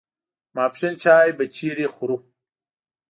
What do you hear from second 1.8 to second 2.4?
خورو.